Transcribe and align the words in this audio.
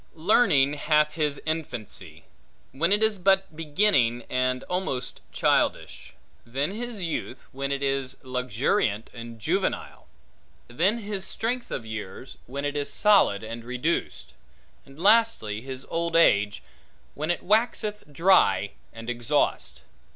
Learning 0.15 0.73
hath 0.73 1.13
his 1.13 1.39
infancy, 1.45 2.23
when 2.71 2.91
it 2.91 3.03
is 3.03 3.19
but 3.19 3.55
beginning 3.55 4.23
and 4.31 4.63
almost 4.63 5.21
childish; 5.31 6.13
then 6.43 6.71
his 6.73 7.03
youth, 7.03 7.45
when 7.51 7.71
it 7.71 7.83
is 7.83 8.17
luxuriant 8.23 9.11
and 9.13 9.39
juvenile; 9.39 10.07
then 10.67 10.97
his 10.97 11.23
strength 11.27 11.69
of 11.69 11.85
years, 11.85 12.37
when 12.47 12.65
it 12.65 12.75
is 12.75 12.91
solid 12.91 13.43
and 13.43 13.63
reduced; 13.63 14.33
and 14.87 14.97
lastly, 14.97 15.61
his 15.61 15.85
old 15.87 16.15
age, 16.15 16.63
when 17.13 17.29
it 17.29 17.43
waxeth 17.43 18.03
dry 18.11 18.71
and 18.91 19.07
exhaust. 19.07 19.83